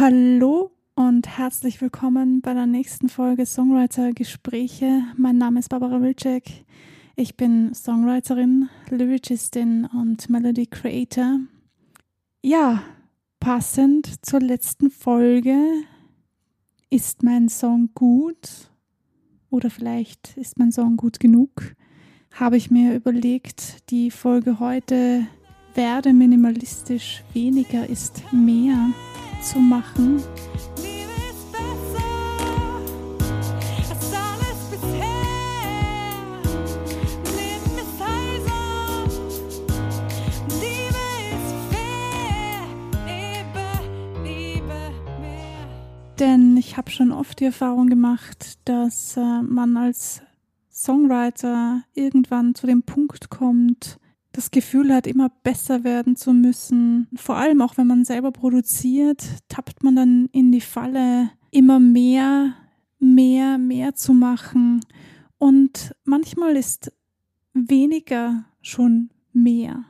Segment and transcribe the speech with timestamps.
[0.00, 5.02] Hallo und herzlich willkommen bei der nächsten Folge Songwriter Gespräche.
[5.18, 6.64] Mein Name ist Barbara Wilczek.
[7.16, 11.40] Ich bin Songwriterin, Lyricistin und Melody Creator.
[12.40, 12.82] Ja,
[13.40, 15.54] passend zur letzten Folge
[16.88, 18.70] ist mein Song gut
[19.50, 21.74] oder vielleicht ist mein Song gut genug,
[22.32, 25.26] habe ich mir überlegt, die Folge heute
[25.74, 28.94] werde minimalistisch, weniger ist mehr
[29.42, 30.22] zu machen.
[46.20, 50.20] Denn ich habe schon oft die Erfahrung gemacht, dass äh, man als
[50.70, 53.98] Songwriter irgendwann zu dem Punkt kommt,
[54.40, 57.08] das Gefühl hat, immer besser werden zu müssen.
[57.14, 62.54] Vor allem auch wenn man selber produziert, tappt man dann in die Falle, immer mehr,
[62.98, 64.80] mehr, mehr zu machen.
[65.36, 66.90] Und manchmal ist
[67.52, 69.84] weniger schon mehr.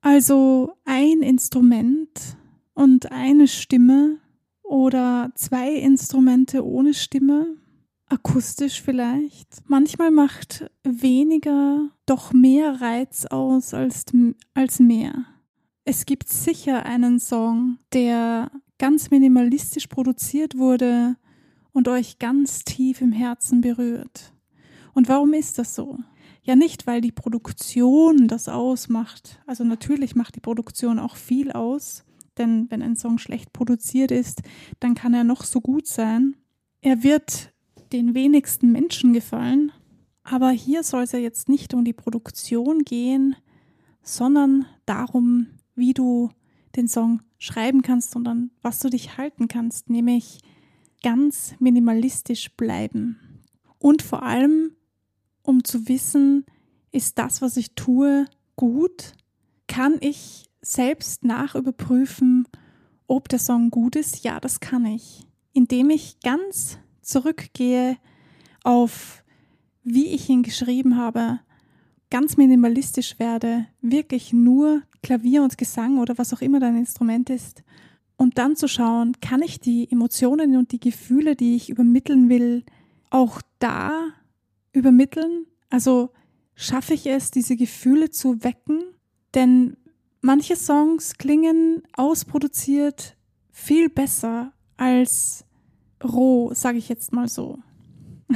[0.00, 2.36] Also ein Instrument
[2.74, 4.18] und eine Stimme
[4.62, 7.56] oder zwei Instrumente ohne Stimme
[8.10, 9.62] akustisch vielleicht.
[9.66, 14.04] Manchmal macht weniger doch mehr Reiz aus als,
[14.54, 15.24] als mehr.
[15.84, 21.16] Es gibt sicher einen Song, der ganz minimalistisch produziert wurde
[21.72, 24.32] und euch ganz tief im Herzen berührt.
[24.92, 25.98] Und warum ist das so?
[26.42, 29.40] Ja, nicht, weil die Produktion das ausmacht.
[29.46, 32.04] Also natürlich macht die Produktion auch viel aus,
[32.38, 34.42] denn wenn ein Song schlecht produziert ist,
[34.80, 36.36] dann kann er noch so gut sein.
[36.80, 37.52] Er wird
[37.92, 39.72] den wenigsten Menschen gefallen.
[40.22, 43.36] Aber hier soll es ja jetzt nicht um die Produktion gehen,
[44.02, 46.30] sondern darum, wie du
[46.76, 50.38] den Song schreiben kannst und an was du dich halten kannst, nämlich
[51.02, 53.18] ganz minimalistisch bleiben.
[53.78, 54.72] Und vor allem,
[55.42, 56.44] um zu wissen,
[56.92, 58.26] ist das, was ich tue,
[58.56, 59.12] gut?
[59.66, 62.46] Kann ich selbst nachüberprüfen,
[63.06, 64.22] ob der Song gut ist?
[64.22, 67.96] Ja, das kann ich, indem ich ganz zurückgehe
[68.64, 69.24] auf,
[69.82, 71.40] wie ich ihn geschrieben habe,
[72.10, 77.62] ganz minimalistisch werde, wirklich nur Klavier und Gesang oder was auch immer dein Instrument ist,
[78.20, 82.64] und dann zu schauen, kann ich die Emotionen und die Gefühle, die ich übermitteln will,
[83.08, 84.08] auch da
[84.72, 85.46] übermitteln?
[85.70, 86.10] Also
[86.54, 88.82] schaffe ich es, diese Gefühle zu wecken?
[89.32, 89.78] Denn
[90.20, 93.16] manche Songs klingen ausproduziert
[93.50, 95.46] viel besser als
[96.02, 97.58] roh, sage ich jetzt mal so.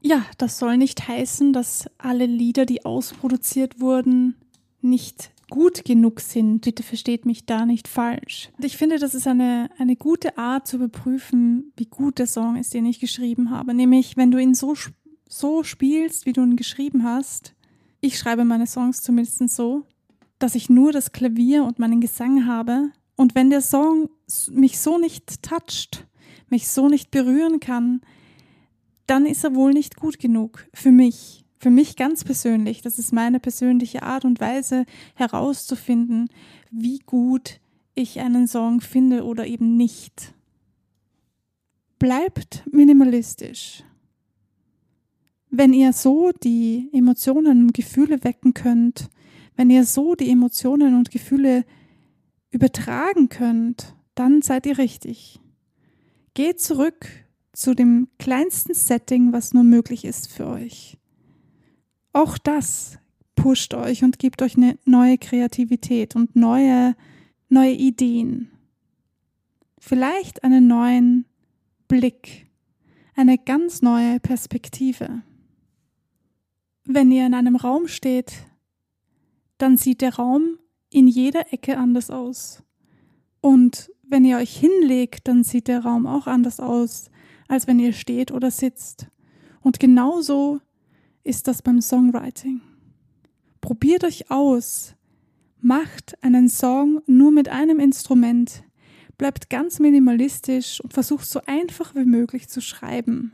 [0.00, 4.36] ja, das soll nicht heißen, dass alle Lieder, die ausproduziert wurden,
[4.80, 6.62] nicht gut genug sind.
[6.62, 8.50] Bitte versteht mich da nicht falsch.
[8.56, 12.56] Und ich finde, das ist eine, eine gute Art zu überprüfen, wie gut der Song
[12.56, 13.74] ist, den ich geschrieben habe.
[13.74, 14.74] Nämlich, wenn du ihn so,
[15.28, 17.54] so spielst, wie du ihn geschrieben hast.
[18.00, 19.86] Ich schreibe meine Songs zumindest so,
[20.38, 22.90] dass ich nur das Klavier und meinen Gesang habe.
[23.16, 24.10] Und wenn der Song
[24.50, 26.06] mich so nicht toucht,
[26.48, 28.00] mich so nicht berühren kann,
[29.06, 31.44] dann ist er wohl nicht gut genug für mich.
[31.58, 32.82] Für mich ganz persönlich.
[32.82, 34.84] Das ist meine persönliche Art und Weise
[35.14, 36.28] herauszufinden,
[36.70, 37.60] wie gut
[37.94, 40.34] ich einen Song finde oder eben nicht.
[41.98, 43.82] Bleibt minimalistisch.
[45.48, 49.08] Wenn ihr so die Emotionen und Gefühle wecken könnt,
[49.56, 51.64] wenn ihr so die Emotionen und Gefühle
[52.50, 55.40] übertragen könnt, dann seid ihr richtig.
[56.34, 57.06] Geht zurück
[57.52, 60.98] zu dem kleinsten Setting, was nur möglich ist für euch.
[62.12, 62.98] Auch das
[63.36, 66.96] pusht euch und gibt euch eine neue Kreativität und neue,
[67.48, 68.50] neue Ideen.
[69.78, 71.26] Vielleicht einen neuen
[71.86, 72.46] Blick,
[73.14, 75.22] eine ganz neue Perspektive.
[76.84, 78.32] Wenn ihr in einem Raum steht,
[79.58, 80.58] dann sieht der Raum
[80.90, 82.62] in jeder Ecke anders aus.
[83.40, 87.10] Und wenn ihr euch hinlegt, dann sieht der Raum auch anders aus,
[87.48, 89.08] als wenn ihr steht oder sitzt.
[89.60, 90.60] Und genauso
[91.22, 92.60] ist das beim Songwriting.
[93.60, 94.94] Probiert euch aus.
[95.60, 98.62] Macht einen Song nur mit einem Instrument.
[99.16, 103.32] Bleibt ganz minimalistisch und versucht so einfach wie möglich zu schreiben.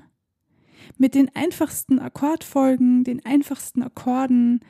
[0.98, 4.60] Mit den einfachsten Akkordfolgen, den einfachsten Akkorden,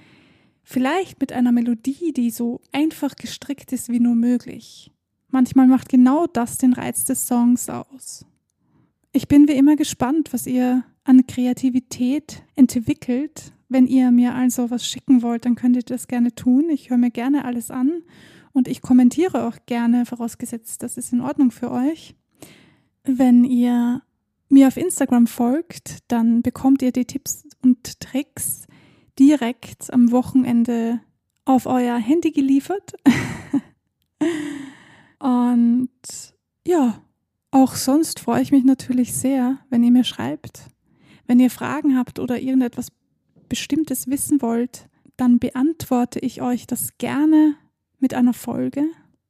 [0.63, 4.93] vielleicht mit einer Melodie, die so einfach gestrickt ist wie nur möglich.
[5.31, 8.25] Manchmal macht genau das den Reiz des Songs aus.
[9.13, 13.53] Ich bin wie immer gespannt, was ihr an Kreativität entwickelt.
[13.69, 16.71] Wenn ihr mir also was schicken wollt, dann könnt ihr das gerne tun.
[16.71, 18.03] Ich höre mir gerne alles an
[18.53, 22.15] Und ich kommentiere auch gerne, vorausgesetzt, das ist in Ordnung für euch.
[23.05, 24.03] Wenn ihr
[24.49, 28.67] mir auf Instagram folgt, dann bekommt ihr die Tipps und Tricks
[29.19, 31.01] direkt am Wochenende
[31.45, 32.95] auf euer Handy geliefert.
[35.21, 35.91] und
[36.67, 37.03] ja,
[37.71, 40.63] auch sonst freue ich mich natürlich sehr, wenn ihr mir schreibt.
[41.29, 42.89] Wenn ihr Fragen habt oder irgendetwas
[43.49, 47.55] Bestimmtes wissen wollt, dann beantworte ich euch das gerne
[48.01, 48.87] mit einer Folge.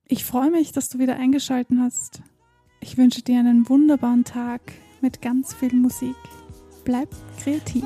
[0.09, 2.23] Ich freue mich, dass du wieder eingeschaltet hast.
[2.81, 4.63] Ich wünsche dir einen wunderbaren Tag
[5.03, 6.17] mit ganz viel Musik.
[6.87, 7.11] Bleib
[7.43, 7.85] kreativ.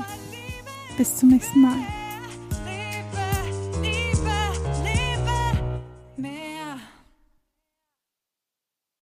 [0.97, 2.04] Bis zum nächsten Mal.